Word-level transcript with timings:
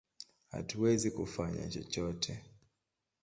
Hatuwezi 0.51 1.11
kufanya 1.11 1.67
chochote! 1.69 2.43